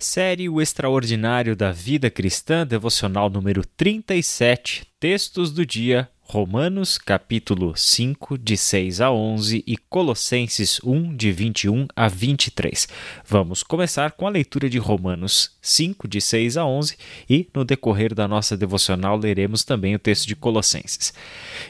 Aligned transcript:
Série 0.00 0.48
O 0.48 0.60
Extraordinário 0.60 1.56
da 1.56 1.72
Vida 1.72 2.08
Cristã, 2.08 2.64
devocional 2.64 3.28
número 3.28 3.66
37, 3.76 4.86
textos 5.00 5.50
do 5.50 5.66
dia, 5.66 6.08
Romanos 6.20 6.98
capítulo 6.98 7.76
5, 7.76 8.38
de 8.38 8.56
6 8.56 9.00
a 9.00 9.10
11 9.10 9.64
e 9.66 9.76
Colossenses 9.76 10.78
1, 10.84 11.16
de 11.16 11.32
21 11.32 11.88
a 11.96 12.06
23. 12.06 12.86
Vamos 13.26 13.64
começar 13.64 14.12
com 14.12 14.24
a 14.24 14.30
leitura 14.30 14.70
de 14.70 14.78
Romanos 14.78 15.56
5, 15.60 16.06
de 16.06 16.20
6 16.20 16.56
a 16.58 16.64
11 16.64 16.96
e, 17.28 17.48
no 17.52 17.64
decorrer 17.64 18.14
da 18.14 18.28
nossa 18.28 18.56
devocional, 18.56 19.18
leremos 19.18 19.64
também 19.64 19.96
o 19.96 19.98
texto 19.98 20.28
de 20.28 20.36
Colossenses. 20.36 21.12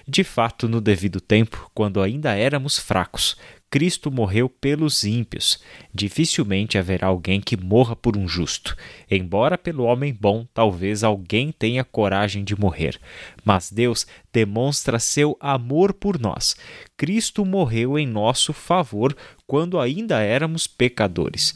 De 0.07 0.23
fato, 0.23 0.69
no 0.69 0.83
devido 0.83 1.19
tempo, 1.19 1.71
quando 1.73 2.03
ainda 2.03 2.35
éramos 2.35 2.79
fracos, 2.79 3.39
Cristo 3.71 4.11
morreu 4.11 4.48
pelos 4.48 5.05
ímpios. 5.05 5.61
Dificilmente 5.93 6.79
haverá 6.79 7.09
alguém 7.09 7.41
que 7.41 7.57
morra 7.57 7.95
por 7.95 8.17
um 8.17 8.27
justo. 8.27 8.77
Embora 9.11 9.59
pelo 9.59 9.85
homem 9.85 10.17
bom, 10.18 10.46
talvez 10.54 11.04
alguém 11.04 11.53
tenha 11.53 11.85
coragem 11.85 12.43
de 12.43 12.58
morrer. 12.58 12.99
Mas 13.44 13.71
Deus 13.71 14.07
demonstra 14.32 14.99
seu 14.99 15.36
amor 15.39 15.93
por 15.93 16.18
nós. 16.18 16.57
Cristo 16.96 17.44
morreu 17.44 17.99
em 17.99 18.07
nosso 18.07 18.53
favor 18.53 19.14
quando 19.46 19.79
ainda 19.79 20.21
éramos 20.21 20.66
pecadores 20.66 21.55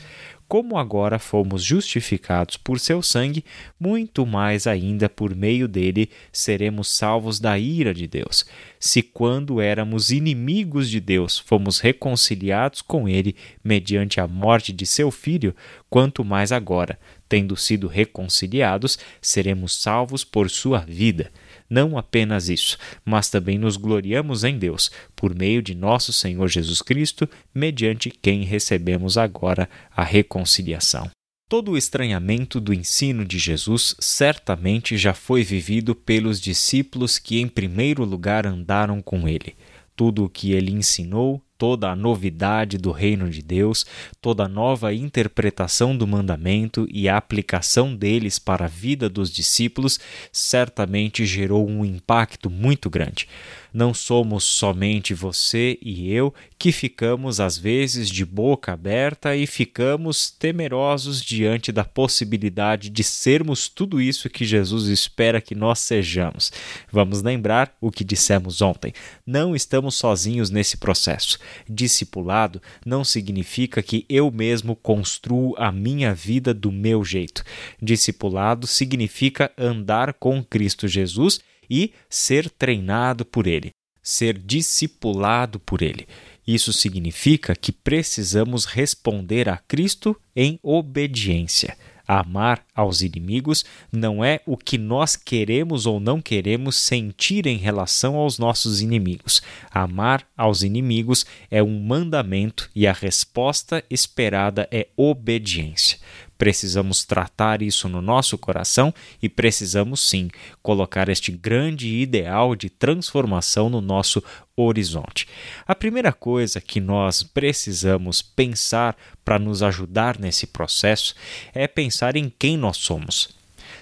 como 0.52 0.76
agora 0.76 1.18
fomos 1.18 1.64
justificados 1.64 2.58
por 2.58 2.78
seu 2.78 3.00
sangue, 3.00 3.42
muito 3.80 4.26
mais 4.26 4.66
ainda 4.66 5.08
por 5.08 5.34
meio 5.34 5.66
dele 5.66 6.10
seremos 6.30 6.88
salvos 6.88 7.40
da 7.40 7.58
ira 7.58 7.94
de 7.94 8.06
Deus. 8.06 8.44
Se 8.78 9.02
quando 9.02 9.62
éramos 9.62 10.10
inimigos 10.10 10.90
de 10.90 11.00
Deus 11.00 11.38
fomos 11.38 11.80
reconciliados 11.80 12.82
com 12.82 13.08
ele 13.08 13.34
mediante 13.64 14.20
a 14.20 14.28
morte 14.28 14.74
de 14.74 14.84
seu 14.84 15.10
filho, 15.10 15.56
quanto 15.88 16.22
mais 16.22 16.52
agora, 16.52 16.98
tendo 17.32 17.56
sido 17.56 17.88
reconciliados, 17.88 18.98
seremos 19.18 19.74
salvos 19.80 20.22
por 20.22 20.50
sua 20.50 20.80
vida. 20.80 21.32
Não 21.66 21.96
apenas 21.96 22.50
isso, 22.50 22.76
mas 23.06 23.30
também 23.30 23.56
nos 23.56 23.78
gloriamos 23.78 24.44
em 24.44 24.58
Deus, 24.58 24.90
por 25.16 25.34
meio 25.34 25.62
de 25.62 25.74
nosso 25.74 26.12
Senhor 26.12 26.46
Jesus 26.46 26.82
Cristo, 26.82 27.26
mediante 27.54 28.10
quem 28.10 28.44
recebemos 28.44 29.16
agora 29.16 29.66
a 29.96 30.04
reconciliação. 30.04 31.08
Todo 31.48 31.70
o 31.70 31.78
estranhamento 31.78 32.60
do 32.60 32.74
ensino 32.74 33.24
de 33.24 33.38
Jesus 33.38 33.96
certamente 33.98 34.98
já 34.98 35.14
foi 35.14 35.42
vivido 35.42 35.94
pelos 35.94 36.38
discípulos 36.38 37.18
que, 37.18 37.40
em 37.40 37.48
primeiro 37.48 38.04
lugar, 38.04 38.46
andaram 38.46 39.00
com 39.00 39.26
ele. 39.26 39.56
Tudo 39.96 40.26
o 40.26 40.28
que 40.28 40.52
ele 40.52 40.70
ensinou 40.70 41.42
toda 41.62 41.92
a 41.92 41.94
novidade 41.94 42.76
do 42.76 42.90
reino 42.90 43.30
de 43.30 43.40
Deus, 43.40 43.86
toda 44.20 44.46
a 44.46 44.48
nova 44.48 44.92
interpretação 44.92 45.96
do 45.96 46.08
mandamento 46.08 46.88
e 46.90 47.08
a 47.08 47.16
aplicação 47.16 47.94
deles 47.94 48.36
para 48.36 48.64
a 48.64 48.68
vida 48.68 49.08
dos 49.08 49.30
discípulos, 49.30 50.00
certamente 50.32 51.24
gerou 51.24 51.64
um 51.70 51.84
impacto 51.84 52.50
muito 52.50 52.90
grande 52.90 53.28
não 53.72 53.94
somos 53.94 54.44
somente 54.44 55.14
você 55.14 55.78
e 55.80 56.12
eu 56.12 56.34
que 56.58 56.70
ficamos 56.70 57.40
às 57.40 57.58
vezes 57.58 58.08
de 58.08 58.24
boca 58.24 58.72
aberta 58.72 59.34
e 59.34 59.46
ficamos 59.46 60.30
temerosos 60.30 61.22
diante 61.22 61.72
da 61.72 61.84
possibilidade 61.84 62.90
de 62.90 63.02
sermos 63.02 63.68
tudo 63.68 64.00
isso 64.00 64.30
que 64.30 64.44
Jesus 64.44 64.86
espera 64.86 65.40
que 65.40 65.54
nós 65.54 65.80
sejamos. 65.80 66.52
Vamos 66.90 67.22
lembrar 67.22 67.74
o 67.80 67.90
que 67.90 68.04
dissemos 68.04 68.62
ontem. 68.62 68.92
Não 69.26 69.56
estamos 69.56 69.94
sozinhos 69.94 70.50
nesse 70.50 70.76
processo. 70.76 71.38
Discipulado 71.68 72.62
não 72.84 73.02
significa 73.02 73.82
que 73.82 74.04
eu 74.08 74.30
mesmo 74.30 74.76
construo 74.76 75.54
a 75.58 75.72
minha 75.72 76.14
vida 76.14 76.54
do 76.54 76.70
meu 76.70 77.04
jeito. 77.04 77.42
Discipulado 77.80 78.66
significa 78.66 79.50
andar 79.58 80.12
com 80.14 80.44
Cristo 80.44 80.86
Jesus 80.86 81.40
e 81.72 81.94
ser 82.10 82.50
treinado 82.50 83.24
por 83.24 83.46
ele, 83.46 83.70
ser 84.02 84.36
discipulado 84.36 85.58
por 85.58 85.80
ele. 85.80 86.06
Isso 86.46 86.70
significa 86.70 87.56
que 87.56 87.72
precisamos 87.72 88.66
responder 88.66 89.48
a 89.48 89.56
Cristo 89.56 90.14
em 90.36 90.58
obediência. 90.62 91.74
Amar 92.06 92.62
aos 92.74 93.00
inimigos 93.00 93.64
não 93.90 94.22
é 94.22 94.40
o 94.44 94.56
que 94.56 94.76
nós 94.76 95.16
queremos 95.16 95.86
ou 95.86 95.98
não 95.98 96.20
queremos 96.20 96.76
sentir 96.76 97.46
em 97.46 97.56
relação 97.56 98.16
aos 98.16 98.38
nossos 98.38 98.82
inimigos. 98.82 99.40
Amar 99.70 100.26
aos 100.36 100.62
inimigos 100.62 101.24
é 101.50 101.62
um 101.62 101.80
mandamento 101.80 102.68
e 102.74 102.86
a 102.86 102.92
resposta 102.92 103.82
esperada 103.88 104.68
é 104.70 104.88
obediência. 104.94 105.98
Precisamos 106.42 107.04
tratar 107.04 107.62
isso 107.62 107.88
no 107.88 108.02
nosso 108.02 108.36
coração 108.36 108.92
e 109.22 109.28
precisamos 109.28 110.00
sim 110.00 110.28
colocar 110.60 111.08
este 111.08 111.30
grande 111.30 111.86
ideal 111.86 112.56
de 112.56 112.68
transformação 112.68 113.70
no 113.70 113.80
nosso 113.80 114.20
horizonte. 114.56 115.28
A 115.64 115.72
primeira 115.72 116.12
coisa 116.12 116.60
que 116.60 116.80
nós 116.80 117.22
precisamos 117.22 118.22
pensar 118.22 118.96
para 119.24 119.38
nos 119.38 119.62
ajudar 119.62 120.18
nesse 120.18 120.48
processo 120.48 121.14
é 121.54 121.68
pensar 121.68 122.16
em 122.16 122.28
quem 122.28 122.56
nós 122.56 122.78
somos. 122.78 123.36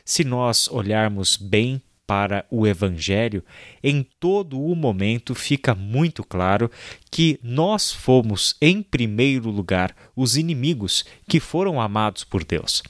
Se 0.04 0.22
nós 0.22 0.69
olharmos 0.69 1.38
bem 1.38 1.81
para 2.10 2.44
o 2.50 2.66
Evangelho, 2.66 3.44
em 3.81 4.04
todo 4.19 4.60
o 4.60 4.75
momento 4.75 5.32
fica 5.32 5.76
muito 5.76 6.25
claro 6.25 6.69
que 7.09 7.38
nós 7.41 7.93
fomos, 7.93 8.56
em 8.60 8.82
primeiro 8.82 9.48
lugar, 9.48 9.94
os 10.16 10.37
inimigos 10.37 11.04
que 11.28 11.38
foram 11.38 11.81
amados 11.81 12.25
por 12.25 12.43
Deus. 12.43 12.82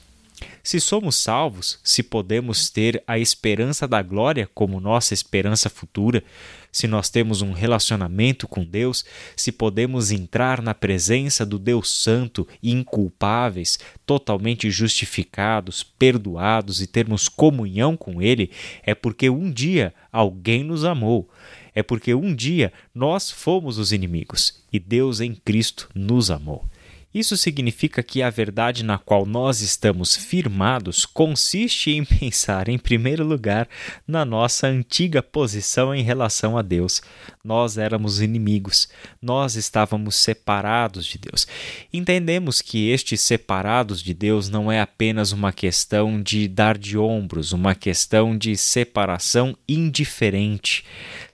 Se 0.63 0.79
somos 0.79 1.17
salvos, 1.17 1.79
se 1.83 2.01
podemos 2.01 2.71
ter 2.71 3.03
a 3.05 3.19
esperança 3.19 3.87
da 3.87 4.01
glória 4.01 4.49
como 4.55 4.79
nossa 4.79 5.13
esperança 5.13 5.69
futura, 5.69 6.23
se 6.71 6.87
nós 6.87 7.09
temos 7.09 7.41
um 7.41 7.51
relacionamento 7.51 8.47
com 8.47 8.63
Deus, 8.63 9.03
se 9.35 9.51
podemos 9.51 10.11
entrar 10.11 10.61
na 10.61 10.73
presença 10.73 11.45
do 11.45 11.59
Deus 11.59 11.91
Santo, 11.91 12.47
inculpáveis, 12.63 13.77
totalmente 14.05 14.71
justificados, 14.71 15.83
perdoados 15.83 16.81
e 16.81 16.87
termos 16.87 17.27
comunhão 17.27 17.97
com 17.97 18.21
Ele, 18.21 18.51
é 18.83 18.95
porque 18.95 19.29
um 19.29 19.51
dia 19.51 19.93
alguém 20.11 20.63
nos 20.63 20.85
amou. 20.85 21.29
É 21.73 21.81
porque 21.81 22.13
um 22.13 22.35
dia 22.35 22.71
nós 22.93 23.31
fomos 23.31 23.77
os 23.77 23.91
inimigos 23.91 24.61
e 24.71 24.79
Deus 24.79 25.21
em 25.21 25.33
Cristo 25.33 25.89
nos 25.95 26.29
amou. 26.29 26.65
Isso 27.13 27.35
significa 27.35 28.01
que 28.01 28.21
a 28.21 28.29
verdade 28.29 28.83
na 28.83 28.97
qual 28.97 29.25
nós 29.25 29.61
estamos 29.61 30.15
firmados 30.15 31.05
consiste 31.05 31.91
em 31.91 32.03
pensar, 32.05 32.69
em 32.69 32.77
primeiro 32.77 33.25
lugar, 33.25 33.67
na 34.07 34.23
nossa 34.23 34.67
antiga 34.67 35.21
posição 35.21 35.93
em 35.93 36.03
relação 36.03 36.57
a 36.57 36.61
Deus. 36.61 37.01
Nós 37.43 37.77
éramos 37.77 38.21
inimigos, 38.21 38.87
nós 39.21 39.55
estávamos 39.55 40.15
separados 40.15 41.05
de 41.05 41.17
Deus. 41.17 41.47
Entendemos 41.91 42.61
que 42.61 42.89
estes 42.89 43.19
separados 43.21 44.01
de 44.01 44.13
Deus 44.13 44.47
não 44.47 44.71
é 44.71 44.79
apenas 44.79 45.31
uma 45.31 45.51
questão 45.51 46.21
de 46.21 46.47
dar 46.47 46.77
de 46.77 46.97
ombros, 46.97 47.51
uma 47.51 47.75
questão 47.75 48.37
de 48.37 48.55
separação 48.55 49.57
indiferente. 49.67 50.85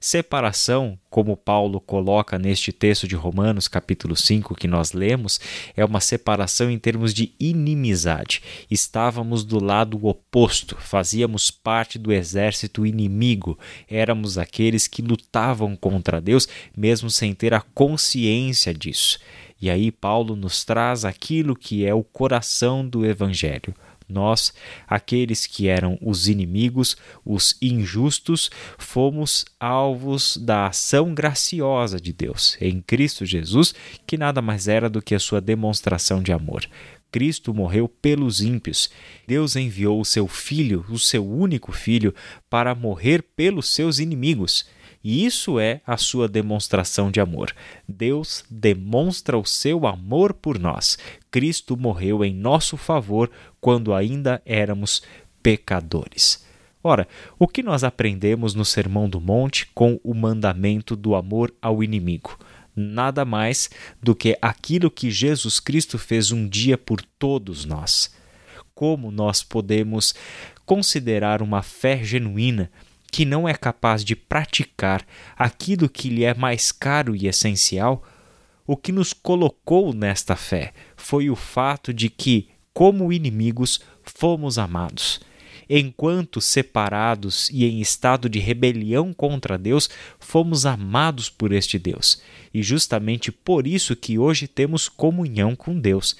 Separação, 0.09 0.97
como 1.09 1.35
Paulo 1.35 1.81
coloca 1.81 2.39
neste 2.39 2.71
texto 2.71 3.05
de 3.05 3.13
Romanos, 3.17 3.67
capítulo 3.67 4.15
5, 4.15 4.55
que 4.55 4.65
nós 4.65 4.93
lemos, 4.93 5.37
é 5.75 5.83
uma 5.83 5.99
separação 5.99 6.71
em 6.71 6.79
termos 6.79 7.13
de 7.13 7.33
inimizade. 7.37 8.41
Estávamos 8.71 9.43
do 9.43 9.61
lado 9.61 10.07
oposto, 10.07 10.77
fazíamos 10.79 11.51
parte 11.51 11.99
do 11.99 12.13
exército 12.13 12.85
inimigo, 12.85 13.59
éramos 13.89 14.37
aqueles 14.37 14.87
que 14.87 15.01
lutavam 15.01 15.75
contra 15.75 16.21
Deus, 16.21 16.47
mesmo 16.73 17.09
sem 17.09 17.33
ter 17.33 17.53
a 17.53 17.59
consciência 17.59 18.73
disso. 18.73 19.19
E 19.61 19.69
aí 19.69 19.91
Paulo 19.91 20.37
nos 20.37 20.63
traz 20.63 21.03
aquilo 21.03 21.53
que 21.53 21.85
é 21.85 21.93
o 21.93 22.01
coração 22.01 22.87
do 22.87 23.05
evangelho 23.05 23.75
nós, 24.07 24.53
aqueles 24.87 25.45
que 25.45 25.67
eram 25.67 25.97
os 26.01 26.27
inimigos, 26.27 26.95
os 27.25 27.57
injustos, 27.61 28.49
fomos 28.77 29.45
alvos 29.59 30.37
da 30.37 30.67
ação 30.67 31.13
graciosa 31.13 31.99
de 31.99 32.13
Deus 32.13 32.57
em 32.61 32.81
Cristo 32.81 33.25
Jesus, 33.25 33.73
que 34.05 34.17
nada 34.17 34.41
mais 34.41 34.67
era 34.67 34.89
do 34.89 35.01
que 35.01 35.15
a 35.15 35.19
sua 35.19 35.41
demonstração 35.41 36.21
de 36.21 36.31
amor. 36.31 36.67
Cristo 37.11 37.53
morreu 37.53 37.87
pelos 37.87 38.41
ímpios. 38.41 38.89
Deus 39.25 39.55
enviou 39.55 39.99
o 39.99 40.05
seu 40.05 40.27
Filho, 40.27 40.85
o 40.89 40.99
seu 40.99 41.27
único 41.27 41.71
Filho, 41.71 42.13
para 42.49 42.75
morrer 42.75 43.23
pelos 43.35 43.69
seus 43.73 43.99
inimigos. 43.99 44.65
E 45.03 45.25
isso 45.25 45.59
é 45.59 45.79
a 45.87 45.95
sua 45.95 46.27
demonstração 46.27 47.09
de 47.09 47.21
amor. 47.21 47.55
Deus 47.87 48.43
demonstra 48.49 49.37
o 49.37 49.45
seu 49.45 49.87
amor 49.87 50.33
por 50.33 50.59
nós. 50.59 50.97
Cristo 51.37 51.77
morreu 51.77 52.25
em 52.25 52.33
nosso 52.33 52.75
favor 52.75 53.29
quando 53.61 53.93
ainda 53.93 54.41
éramos 54.43 55.03
pecadores. 55.43 56.43
Ora, 56.83 57.07
o 57.37 57.47
que 57.47 57.61
nós 57.61 57.83
aprendemos 57.83 58.55
no 58.55 58.65
Sermão 58.65 59.07
do 59.07 59.21
Monte 59.21 59.67
com 59.67 59.99
o 60.03 60.15
mandamento 60.15 60.95
do 60.95 61.13
amor 61.13 61.53
ao 61.61 61.83
inimigo? 61.83 62.39
Nada 62.75 63.23
mais 63.23 63.69
do 64.01 64.15
que 64.15 64.35
aquilo 64.41 64.89
que 64.89 65.11
Jesus 65.11 65.59
Cristo 65.59 65.99
fez 65.99 66.31
um 66.31 66.49
dia 66.49 66.75
por 66.75 67.03
todos 67.19 67.65
nós. 67.65 68.11
como 68.73 69.11
nós 69.11 69.43
podemos 69.43 70.15
considerar 70.65 71.43
uma 71.43 71.61
fé 71.61 72.03
genuína 72.03 72.71
que 73.11 73.25
não 73.25 73.47
é 73.47 73.53
capaz 73.53 74.03
de 74.03 74.15
praticar 74.15 75.05
aquilo 75.35 75.87
que 75.87 76.09
lhe 76.09 76.23
é 76.23 76.33
mais 76.33 76.71
caro 76.71 77.15
e 77.15 77.27
essencial, 77.27 78.03
o 78.67 78.75
que 78.75 78.91
nos 78.91 79.13
colocou 79.13 79.93
nesta 79.93 80.35
fé 80.35 80.73
foi 80.97 81.29
o 81.29 81.35
fato 81.35 81.93
de 81.93 82.09
que, 82.09 82.49
como 82.73 83.13
inimigos, 83.13 83.79
fomos 84.03 84.57
amados. 84.57 85.21
Enquanto 85.69 86.39
separados 86.39 87.49
e 87.49 87.65
em 87.65 87.81
estado 87.81 88.29
de 88.29 88.39
rebelião 88.39 89.13
contra 89.13 89.57
Deus, 89.57 89.89
fomos 90.19 90.65
amados 90.65 91.29
por 91.29 91.51
este 91.51 91.79
Deus. 91.79 92.21
E 92.53 92.61
justamente 92.61 93.31
por 93.31 93.65
isso 93.65 93.95
que 93.95 94.19
hoje 94.19 94.47
temos 94.47 94.87
comunhão 94.87 95.55
com 95.55 95.79
Deus. 95.79 96.15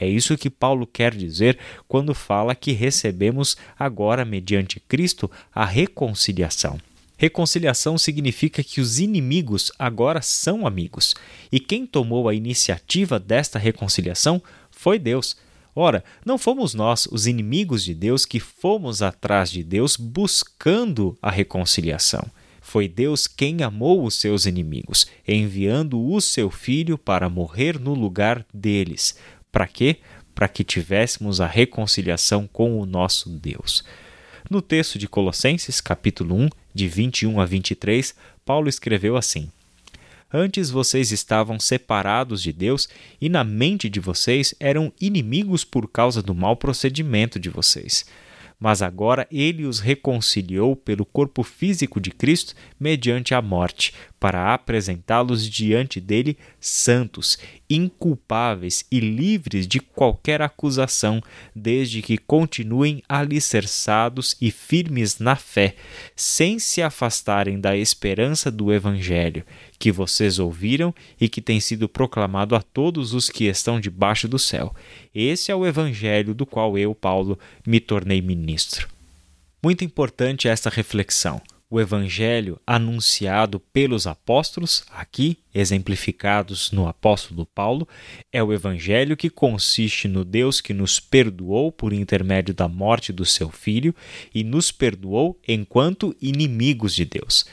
É 0.00 0.08
isso 0.08 0.38
que 0.38 0.48
Paulo 0.50 0.86
quer 0.86 1.14
dizer 1.14 1.58
quando 1.88 2.14
fala 2.14 2.54
que 2.54 2.72
recebemos 2.72 3.56
agora, 3.76 4.24
mediante 4.24 4.80
Cristo, 4.80 5.30
a 5.52 5.64
reconciliação. 5.64 6.78
Reconciliação 7.20 7.98
significa 7.98 8.62
que 8.62 8.80
os 8.80 9.00
inimigos 9.00 9.72
agora 9.76 10.22
são 10.22 10.64
amigos. 10.64 11.16
E 11.50 11.58
quem 11.58 11.84
tomou 11.84 12.28
a 12.28 12.34
iniciativa 12.34 13.18
desta 13.18 13.58
reconciliação 13.58 14.40
foi 14.70 15.00
Deus. 15.00 15.36
Ora, 15.74 16.04
não 16.24 16.38
fomos 16.38 16.74
nós, 16.74 17.08
os 17.10 17.26
inimigos 17.26 17.82
de 17.82 17.92
Deus, 17.92 18.24
que 18.24 18.38
fomos 18.38 19.02
atrás 19.02 19.50
de 19.50 19.64
Deus 19.64 19.96
buscando 19.96 21.18
a 21.20 21.28
reconciliação. 21.28 22.24
Foi 22.60 22.86
Deus 22.86 23.26
quem 23.26 23.64
amou 23.64 24.04
os 24.04 24.14
seus 24.14 24.46
inimigos, 24.46 25.08
enviando 25.26 26.00
o 26.00 26.20
seu 26.20 26.50
Filho 26.50 26.96
para 26.96 27.28
morrer 27.28 27.80
no 27.80 27.94
lugar 27.94 28.46
deles. 28.54 29.16
Para 29.50 29.66
quê? 29.66 29.96
Para 30.36 30.46
que 30.46 30.62
tivéssemos 30.62 31.40
a 31.40 31.46
reconciliação 31.48 32.46
com 32.46 32.80
o 32.80 32.86
nosso 32.86 33.28
Deus. 33.28 33.82
No 34.50 34.62
texto 34.62 34.98
de 34.98 35.06
Colossenses, 35.06 35.78
capítulo 35.78 36.34
1, 36.34 36.48
de 36.74 36.88
21 36.88 37.38
a 37.38 37.44
23, 37.44 38.14
Paulo 38.46 38.66
escreveu 38.66 39.14
assim: 39.14 39.50
Antes 40.32 40.70
vocês 40.70 41.12
estavam 41.12 41.60
separados 41.60 42.42
de 42.42 42.50
Deus 42.50 42.88
e 43.20 43.28
na 43.28 43.44
mente 43.44 43.90
de 43.90 44.00
vocês 44.00 44.54
eram 44.58 44.90
inimigos 44.98 45.64
por 45.64 45.86
causa 45.86 46.22
do 46.22 46.34
mau 46.34 46.56
procedimento 46.56 47.38
de 47.38 47.50
vocês 47.50 48.06
mas 48.58 48.82
agora 48.82 49.26
ele 49.30 49.64
os 49.64 49.78
reconciliou 49.78 50.74
pelo 50.74 51.04
corpo 51.04 51.42
físico 51.42 52.00
de 52.00 52.10
Cristo 52.10 52.54
mediante 52.78 53.34
a 53.34 53.40
morte, 53.40 53.94
para 54.18 54.52
apresentá-los 54.52 55.48
diante 55.48 56.00
dele 56.00 56.36
santos, 56.60 57.38
inculpáveis 57.70 58.84
e 58.90 58.98
livres 58.98 59.66
de 59.66 59.78
qualquer 59.78 60.42
acusação, 60.42 61.22
desde 61.54 62.02
que 62.02 62.18
continuem 62.18 63.02
alicerçados 63.08 64.36
e 64.40 64.50
firmes 64.50 65.20
na 65.20 65.36
fé, 65.36 65.76
sem 66.16 66.58
se 66.58 66.82
afastarem 66.82 67.60
da 67.60 67.76
esperança 67.76 68.50
do 68.50 68.72
Evangelho, 68.72 69.44
que 69.78 69.92
vocês 69.92 70.38
ouviram 70.38 70.94
e 71.20 71.28
que 71.28 71.40
tem 71.40 71.60
sido 71.60 71.88
proclamado 71.88 72.56
a 72.56 72.62
todos 72.62 73.14
os 73.14 73.30
que 73.30 73.44
estão 73.44 73.78
debaixo 73.80 74.26
do 74.26 74.38
céu. 74.38 74.74
Esse 75.14 75.52
é 75.52 75.54
o 75.54 75.66
Evangelho 75.66 76.34
do 76.34 76.44
qual 76.44 76.76
eu, 76.76 76.94
Paulo, 76.94 77.38
me 77.66 77.78
tornei 77.78 78.20
ministro. 78.20 78.88
Muito 79.62 79.84
importante 79.84 80.48
esta 80.48 80.70
reflexão 80.70 81.40
o 81.70 81.80
evangelho 81.80 82.58
anunciado 82.66 83.60
pelos 83.60 84.06
apóstolos, 84.06 84.84
aqui 84.90 85.38
exemplificados 85.54 86.70
no 86.70 86.86
apóstolo 86.86 87.44
Paulo, 87.44 87.88
é 88.32 88.42
o 88.42 88.52
evangelho 88.52 89.16
que 89.16 89.28
consiste 89.28 90.06
no 90.06 90.24
Deus 90.24 90.60
que 90.60 90.72
nos 90.72 91.00
perdoou 91.00 91.72
por 91.72 91.92
intermédio 91.92 92.54
da 92.54 92.68
morte 92.68 93.12
do 93.12 93.24
seu 93.24 93.50
filho 93.50 93.94
e 94.34 94.44
nos 94.44 94.70
perdoou 94.70 95.38
enquanto 95.46 96.16
inimigos 96.20 96.94
de 96.94 97.04
Deus. 97.04 97.44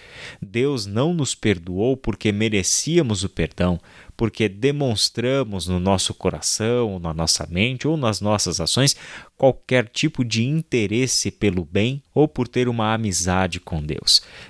Deus 0.42 0.86
não 0.86 1.14
nos 1.14 1.34
perdoou 1.34 1.98
porque 1.98 2.32
merecíamos 2.32 3.24
o 3.24 3.30
perdão, 3.30 3.80
porque 4.16 4.48
demonstramos 4.48 5.68
no 5.68 5.80
nosso 5.80 6.14
coração, 6.14 7.00
na 7.00 7.14
nossa 7.14 7.48
mente 7.50 7.88
ou 7.88 7.98
nas 7.98 8.22
nossas 8.22 8.60
ações 8.62 8.96
qualquer 9.38 9.90
tipo 9.90 10.24
de 10.24 10.46
interesse 10.46 11.32
pelo 11.32 11.66
bem 11.66 12.02
ou 12.14 12.28
por 12.28 12.48
ter 12.48 12.68
uma 12.70 12.94
amizade 12.94 13.60
com 13.60 13.84
Deus. 13.84 14.05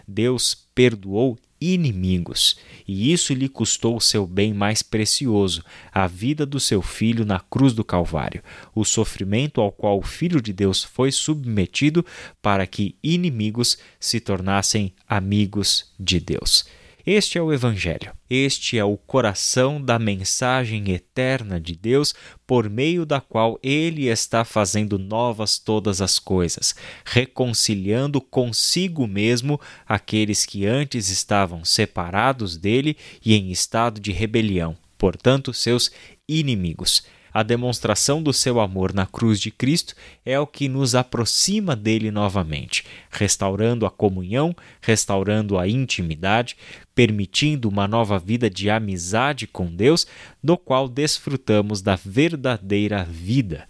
Deus 0.07 0.55
perdoou 0.73 1.37
inimigos, 1.59 2.57
e 2.87 3.11
isso 3.11 3.33
lhe 3.33 3.47
custou 3.47 3.97
o 3.97 4.01
seu 4.01 4.27
bem 4.27 4.53
mais 4.53 4.83
precioso, 4.83 5.63
a 5.91 6.05
vida 6.05 6.45
do 6.45 6.59
seu 6.59 6.81
filho 6.81 7.25
na 7.25 7.39
cruz 7.39 7.73
do 7.73 7.83
Calvário, 7.83 8.43
o 8.73 8.83
sofrimento 8.83 9.61
ao 9.61 9.71
qual 9.71 9.97
o 9.97 10.03
Filho 10.03 10.41
de 10.41 10.51
Deus 10.51 10.83
foi 10.83 11.11
submetido 11.11 12.05
para 12.41 12.67
que 12.67 12.95
inimigos 13.01 13.77
se 13.99 14.19
tornassem 14.19 14.93
amigos 15.07 15.91
de 15.99 16.19
Deus. 16.19 16.65
Este 17.05 17.37
é 17.37 17.41
o 17.41 17.53
Evangelho. 17.53 18.13
Este 18.27 18.79
é 18.79 18.83
o 18.83 18.97
coração 18.97 19.79
da 19.79 19.99
mensagem 19.99 20.89
eterna 20.89 21.59
de 21.59 21.75
Deus, 21.75 22.15
por 22.47 22.67
meio 22.67 23.05
da 23.05 23.21
qual 23.21 23.59
Ele 23.61 24.07
está 24.07 24.43
fazendo 24.43 24.97
novas 24.97 25.59
todas 25.59 26.01
as 26.01 26.17
coisas, 26.17 26.73
reconciliando 27.05 28.19
consigo 28.19 29.05
mesmo 29.05 29.61
aqueles 29.87 30.47
que 30.47 30.65
antes 30.65 31.11
estavam 31.11 31.63
separados 31.63 32.57
dele 32.57 32.97
e 33.23 33.35
em 33.35 33.51
estado 33.51 33.99
de 33.99 34.11
rebelião, 34.11 34.75
portanto, 34.97 35.53
seus 35.53 35.91
inimigos. 36.27 37.03
A 37.35 37.43
demonstração 37.43 38.23
do 38.23 38.31
seu 38.31 38.61
amor 38.61 38.93
na 38.93 39.05
cruz 39.05 39.41
de 39.41 39.51
Cristo 39.51 39.93
é 40.25 40.39
o 40.39 40.47
que 40.47 40.69
nos 40.69 40.95
aproxima 40.95 41.75
dele 41.75 42.09
novamente, 42.09 42.85
restaurando 43.11 43.85
a 43.85 43.91
comunhão, 43.91 44.55
restaurando 44.79 45.57
a 45.57 45.67
intimidade, 45.67 46.55
permitindo 46.95 47.67
uma 47.67 47.89
nova 47.89 48.17
vida 48.17 48.49
de 48.49 48.69
amizade 48.69 49.47
com 49.47 49.65
Deus, 49.65 50.07
do 50.41 50.57
qual 50.57 50.87
desfrutamos 50.87 51.81
da 51.81 51.97
verdadeira 51.97 53.03
vida. 53.03 53.67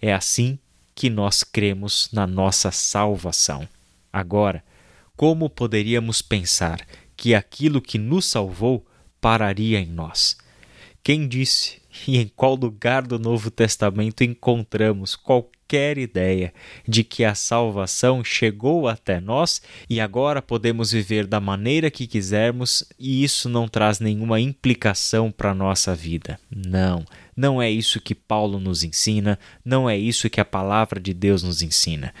É 0.00 0.14
assim 0.14 0.58
que 0.94 1.10
nós 1.10 1.44
cremos 1.44 2.08
na 2.14 2.26
nossa 2.26 2.70
salvação. 2.70 3.68
Agora, 4.10 4.64
como 5.14 5.50
poderíamos 5.50 6.22
pensar 6.22 6.80
que 7.14 7.34
aquilo 7.34 7.82
que 7.82 7.98
nos 7.98 8.24
salvou 8.24 8.86
pararia 9.20 9.78
em 9.78 9.86
nós? 9.86 10.34
Quem 11.04 11.28
disse 11.28 11.81
e 12.06 12.18
em 12.18 12.28
qual 12.28 12.54
lugar 12.54 13.02
do 13.02 13.18
Novo 13.18 13.50
Testamento 13.50 14.24
encontramos 14.24 15.14
qualquer 15.14 15.96
ideia 15.96 16.52
de 16.86 17.02
que 17.02 17.24
a 17.24 17.34
salvação 17.34 18.22
chegou 18.22 18.88
até 18.88 19.20
nós 19.20 19.62
e 19.88 20.00
agora 20.00 20.42
podemos 20.42 20.92
viver 20.92 21.26
da 21.26 21.40
maneira 21.40 21.90
que 21.90 22.06
quisermos 22.06 22.84
e 22.98 23.24
isso 23.24 23.48
não 23.48 23.66
traz 23.66 23.98
nenhuma 23.98 24.40
implicação 24.40 25.30
para 25.30 25.52
a 25.52 25.54
nossa 25.54 25.94
vida. 25.94 26.38
Não, 26.50 27.04
não 27.36 27.60
é 27.60 27.70
isso 27.70 28.00
que 28.00 28.14
Paulo 28.14 28.60
nos 28.60 28.84
ensina, 28.84 29.38
não 29.64 29.88
é 29.88 29.96
isso 29.96 30.28
que 30.28 30.40
a 30.40 30.44
palavra 30.44 31.00
de 31.00 31.14
Deus 31.14 31.42
nos 31.42 31.62
ensina. 31.62 32.12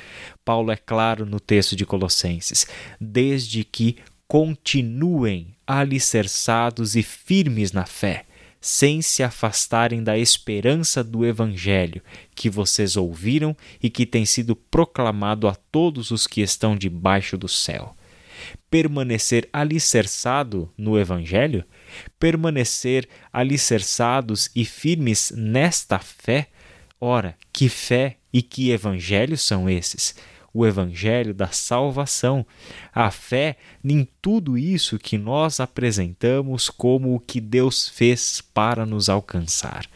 Paulo 0.44 0.70
é 0.70 0.76
claro 0.76 1.26
no 1.26 1.38
texto 1.38 1.76
de 1.76 1.84
Colossenses: 1.84 2.66
desde 2.98 3.64
que 3.64 3.96
continuem 4.26 5.48
alicerçados 5.66 6.96
e 6.96 7.02
firmes 7.02 7.70
na 7.72 7.84
fé 7.84 8.24
sem 8.62 9.02
se 9.02 9.24
afastarem 9.24 10.04
da 10.04 10.16
esperança 10.16 11.02
do 11.02 11.26
Evangelho 11.26 12.00
que 12.32 12.48
vocês 12.48 12.96
ouviram 12.96 13.56
e 13.82 13.90
que 13.90 14.06
tem 14.06 14.24
sido 14.24 14.54
proclamado 14.54 15.48
a 15.48 15.54
todos 15.56 16.12
os 16.12 16.28
que 16.28 16.40
estão 16.40 16.76
debaixo 16.76 17.36
do 17.36 17.48
céu. 17.48 17.96
Permanecer 18.70 19.48
alicerçado 19.52 20.72
no 20.78 20.96
Evangelho, 20.96 21.64
permanecer 22.20 23.08
alicerçados 23.32 24.48
e 24.54 24.64
firmes 24.64 25.32
nesta 25.36 25.98
fé, 25.98 26.48
ora, 27.00 27.36
que 27.52 27.68
fé 27.68 28.18
e 28.32 28.42
que 28.42 28.70
Evangelho 28.70 29.36
são 29.36 29.68
esses? 29.68 30.14
O 30.52 30.66
evangelho 30.66 31.32
da 31.32 31.48
salvação, 31.48 32.46
a 32.94 33.10
fé 33.10 33.56
em 33.84 34.06
tudo 34.20 34.58
isso 34.58 34.98
que 34.98 35.16
nós 35.16 35.60
apresentamos 35.60 36.68
como 36.68 37.14
o 37.14 37.20
que 37.20 37.40
Deus 37.40 37.88
fez 37.88 38.42
para 38.52 38.84
nos 38.84 39.08
alcançar. 39.08 39.86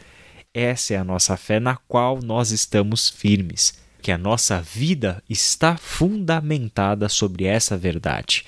Essa 0.53 0.95
é 0.95 0.97
a 0.97 1.03
nossa 1.03 1.37
fé 1.37 1.59
na 1.59 1.75
qual 1.75 2.19
nós 2.21 2.51
estamos 2.51 3.09
firmes, 3.09 3.79
que 4.01 4.11
a 4.11 4.17
nossa 4.17 4.61
vida 4.61 5.21
está 5.29 5.77
fundamentada 5.77 7.07
sobre 7.09 7.45
essa 7.45 7.77
verdade. 7.77 8.43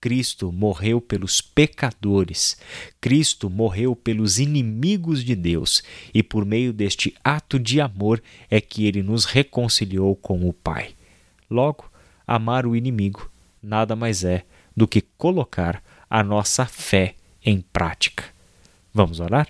Cristo 0.00 0.50
morreu 0.50 1.00
pelos 1.00 1.40
pecadores, 1.40 2.56
Cristo 3.00 3.48
morreu 3.48 3.94
pelos 3.94 4.40
inimigos 4.40 5.22
de 5.22 5.36
Deus, 5.36 5.84
e 6.12 6.24
por 6.24 6.44
meio 6.44 6.72
deste 6.72 7.14
ato 7.22 7.56
de 7.56 7.80
amor 7.80 8.20
é 8.50 8.60
que 8.60 8.84
ele 8.84 9.00
nos 9.00 9.24
reconciliou 9.24 10.16
com 10.16 10.48
o 10.48 10.52
Pai. 10.52 10.96
Logo, 11.52 11.84
amar 12.26 12.66
o 12.66 12.74
inimigo 12.74 13.30
nada 13.62 13.94
mais 13.94 14.24
é 14.24 14.44
do 14.76 14.88
que 14.88 15.02
colocar 15.16 15.82
a 16.10 16.24
nossa 16.24 16.66
fé 16.66 17.14
em 17.44 17.60
prática. 17.60 18.24
Vamos 18.92 19.20
orar? 19.20 19.48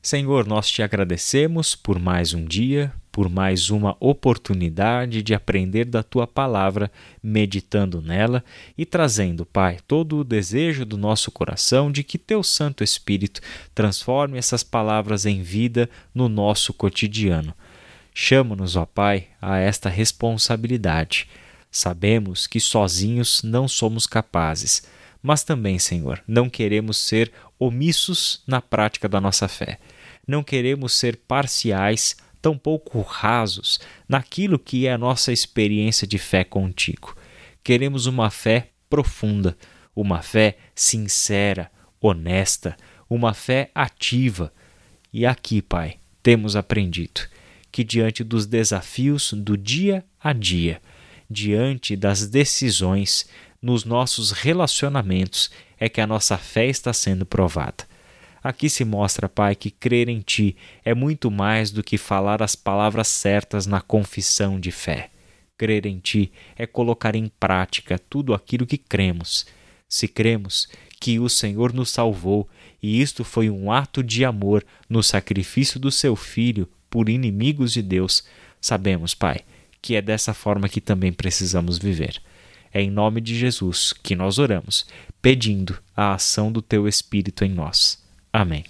Senhor, 0.00 0.46
nós 0.46 0.68
te 0.68 0.82
agradecemos 0.82 1.76
por 1.76 1.98
mais 1.98 2.34
um 2.34 2.44
dia, 2.44 2.92
por 3.12 3.28
mais 3.28 3.70
uma 3.70 3.96
oportunidade 4.00 5.22
de 5.22 5.32
aprender 5.32 5.84
da 5.84 6.02
tua 6.02 6.26
palavra, 6.26 6.90
meditando 7.22 8.02
nela 8.02 8.42
e 8.76 8.84
trazendo, 8.84 9.46
Pai, 9.46 9.78
todo 9.86 10.18
o 10.18 10.24
desejo 10.24 10.84
do 10.84 10.96
nosso 10.96 11.30
coração 11.30 11.92
de 11.92 12.02
que 12.02 12.18
teu 12.18 12.42
Santo 12.42 12.82
Espírito 12.82 13.40
transforme 13.74 14.38
essas 14.38 14.64
palavras 14.64 15.24
em 15.24 15.40
vida 15.40 15.88
no 16.12 16.28
nosso 16.28 16.72
cotidiano. 16.72 17.54
Chama-nos, 18.14 18.76
ó 18.76 18.84
Pai, 18.84 19.28
a 19.40 19.58
esta 19.58 19.88
responsabilidade. 19.88 21.28
Sabemos 21.70 22.46
que 22.46 22.60
sozinhos 22.60 23.42
não 23.42 23.66
somos 23.66 24.06
capazes, 24.06 24.82
mas 25.22 25.42
também, 25.42 25.78
Senhor, 25.78 26.22
não 26.28 26.50
queremos 26.50 26.98
ser 26.98 27.32
omissos 27.58 28.42
na 28.46 28.60
prática 28.60 29.08
da 29.08 29.20
nossa 29.20 29.48
fé. 29.48 29.78
Não 30.26 30.42
queremos 30.42 30.92
ser 30.92 31.16
parciais 31.16 32.16
tão 32.42 32.58
pouco 32.58 33.00
rasos 33.00 33.80
naquilo 34.06 34.58
que 34.58 34.86
é 34.86 34.92
a 34.92 34.98
nossa 34.98 35.32
experiência 35.32 36.06
de 36.06 36.18
fé 36.18 36.44
contigo. 36.44 37.16
Queremos 37.64 38.06
uma 38.06 38.30
fé 38.30 38.68
profunda, 38.90 39.56
uma 39.96 40.20
fé 40.20 40.58
sincera, 40.74 41.70
honesta, 42.00 42.76
uma 43.08 43.32
fé 43.32 43.70
ativa. 43.74 44.52
E 45.12 45.24
aqui, 45.24 45.62
Pai, 45.62 45.96
temos 46.22 46.56
aprendido 46.56 47.22
que 47.72 47.82
diante 47.82 48.22
dos 48.22 48.46
desafios 48.46 49.32
do 49.32 49.56
dia 49.56 50.04
a 50.22 50.34
dia, 50.34 50.80
diante 51.28 51.96
das 51.96 52.26
decisões 52.26 53.26
nos 53.60 53.84
nossos 53.86 54.30
relacionamentos, 54.30 55.50
é 55.80 55.88
que 55.88 56.00
a 56.00 56.06
nossa 56.06 56.36
fé 56.36 56.66
está 56.66 56.92
sendo 56.92 57.24
provada. 57.24 57.90
Aqui 58.42 58.68
se 58.68 58.84
mostra, 58.84 59.28
Pai, 59.28 59.54
que 59.54 59.70
crer 59.70 60.08
em 60.08 60.20
Ti 60.20 60.56
é 60.84 60.94
muito 60.94 61.30
mais 61.30 61.70
do 61.70 61.82
que 61.82 61.96
falar 61.96 62.42
as 62.42 62.54
palavras 62.54 63.08
certas 63.08 63.66
na 63.66 63.80
confissão 63.80 64.60
de 64.60 64.70
fé. 64.70 65.10
Crer 65.56 65.86
em 65.86 65.98
Ti 65.98 66.30
é 66.56 66.66
colocar 66.66 67.14
em 67.14 67.28
prática 67.40 67.98
tudo 67.98 68.34
aquilo 68.34 68.66
que 68.66 68.76
cremos. 68.76 69.46
Se 69.88 70.08
cremos 70.08 70.68
que 71.00 71.20
o 71.20 71.28
Senhor 71.28 71.72
nos 71.72 71.90
salvou 71.90 72.48
e 72.82 73.00
isto 73.00 73.22
foi 73.22 73.48
um 73.48 73.70
ato 73.70 74.02
de 74.02 74.24
amor 74.24 74.64
no 74.88 75.02
sacrifício 75.02 75.78
do 75.78 75.90
Seu 75.90 76.16
Filho 76.16 76.68
por 76.92 77.08
inimigos 77.08 77.72
de 77.72 77.80
Deus, 77.80 78.22
sabemos, 78.60 79.14
Pai, 79.14 79.40
que 79.80 79.96
é 79.96 80.02
dessa 80.02 80.34
forma 80.34 80.68
que 80.68 80.78
também 80.78 81.10
precisamos 81.10 81.78
viver. 81.78 82.20
É 82.70 82.82
em 82.82 82.90
nome 82.90 83.22
de 83.22 83.34
Jesus 83.34 83.94
que 83.94 84.14
nós 84.14 84.38
oramos, 84.38 84.86
pedindo 85.22 85.78
a 85.96 86.12
ação 86.12 86.52
do 86.52 86.60
Teu 86.60 86.86
Espírito 86.86 87.46
em 87.46 87.48
nós. 87.48 87.98
Amém. 88.30 88.64